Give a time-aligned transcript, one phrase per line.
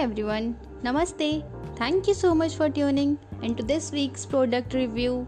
[0.00, 1.42] everyone, Namaste.
[1.76, 5.26] Thank you so much for tuning into this week's product review.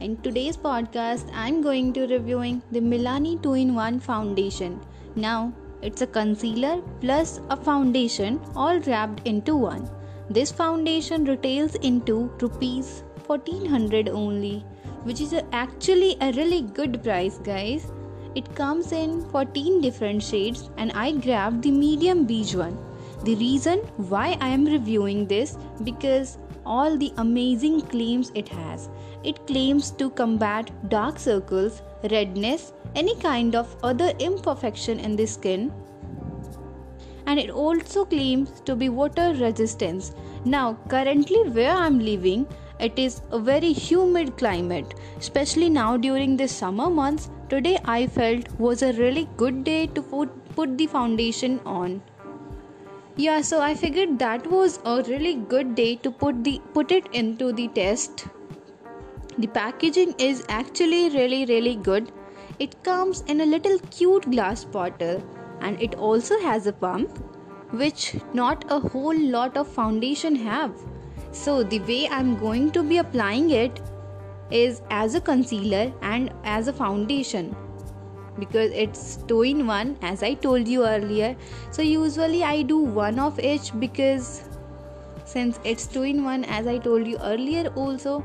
[0.00, 4.80] In today's podcast, I'm going to reviewing the Milani 2-in-1 foundation.
[5.16, 5.52] Now,
[5.82, 9.88] it's a concealer plus a foundation all wrapped into one.
[10.30, 14.64] This foundation retails into rupees 1400 only,
[15.02, 17.92] which is actually a really good price, guys.
[18.34, 22.89] It comes in 14 different shades and I grabbed the medium beige one.
[23.24, 28.88] The reason why I am reviewing this because all the amazing claims it has.
[29.24, 35.72] It claims to combat dark circles, redness, any kind of other imperfection in the skin
[37.30, 40.14] and it also claims to be water resistant.
[40.44, 42.46] Now, currently where I'm living,
[42.80, 47.30] it is a very humid climate, especially now during the summer months.
[47.48, 52.02] Today I felt was a really good day to put, put the foundation on.
[53.20, 57.08] Yeah, so I figured that was a really good day to put the put it
[57.20, 58.22] into the test.
[59.36, 62.08] The packaging is actually really really good.
[62.66, 65.22] It comes in a little cute glass bottle
[65.60, 67.18] and it also has a pump
[67.82, 68.06] which
[68.42, 70.84] not a whole lot of foundation have.
[71.30, 73.82] So the way I'm going to be applying it
[74.50, 77.54] is as a concealer and as a foundation
[78.38, 81.36] because it's two in one as I told you earlier.
[81.70, 84.48] So usually I do one of each because
[85.24, 88.24] since it's two in one as I told you earlier also.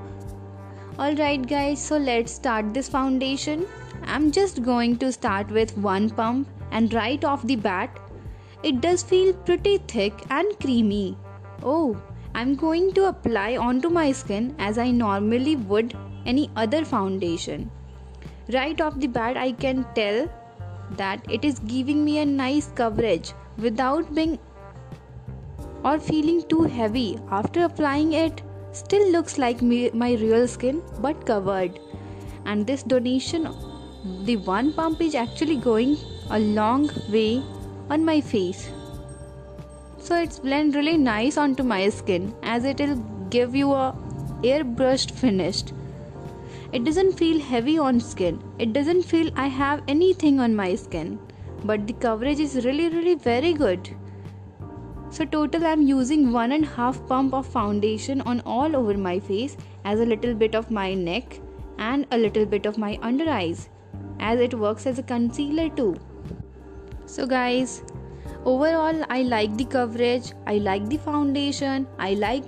[0.99, 3.65] Alright guys, so let's start this foundation.
[4.05, 7.99] I'm just going to start with one pump and right off the bat
[8.65, 11.15] it does feel pretty thick and creamy.
[11.61, 12.01] Oh,
[12.33, 15.95] I'm going to apply onto my skin as I normally would
[16.25, 17.69] any other foundation.
[18.53, 20.29] Right off the bat, I can tell
[20.91, 24.37] that it is giving me a nice coverage without being
[25.83, 27.19] or feeling too heavy.
[27.29, 28.41] After applying it,
[28.71, 31.79] still looks like me, my real skin but covered.
[32.45, 33.47] And this donation,
[34.23, 35.97] the one pump is actually going
[36.29, 37.43] a long way
[37.89, 38.69] on my face
[40.05, 42.95] so it's blend really nice onto my skin as it will
[43.35, 43.85] give you a
[44.49, 45.63] airbrushed finish
[46.75, 48.37] it doesn't feel heavy on skin.
[48.59, 51.19] It doesn't feel i have anything on my skin.
[51.63, 53.91] But the coverage is really really very good.
[55.17, 59.55] So total i'm using one and half pump of foundation on all over my face
[59.93, 61.39] as a little bit of my neck
[61.77, 63.69] and a little bit of my under eyes
[64.19, 65.95] as it works as a concealer too.
[67.05, 67.81] So guys
[68.43, 70.31] overall i like the coverage.
[70.45, 71.87] I like the foundation.
[72.11, 72.43] I like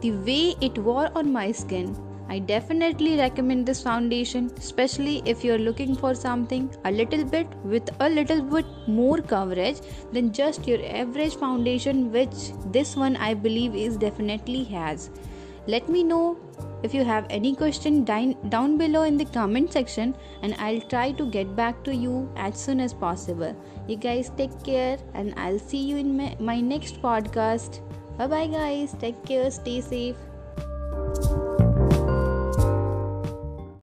[0.00, 1.96] the way it wore on my skin
[2.28, 7.90] i definitely recommend this foundation especially if you're looking for something a little bit with
[8.00, 9.80] a little bit more coverage
[10.12, 15.10] than just your average foundation which this one i believe is definitely has
[15.66, 16.36] let me know
[16.82, 21.24] if you have any question down below in the comment section and I'll try to
[21.30, 23.56] get back to you as soon as possible.
[23.88, 27.80] You guys take care and I'll see you in my, my next podcast.
[28.18, 28.94] Bye bye guys.
[29.00, 29.50] Take care.
[29.50, 30.16] Stay safe.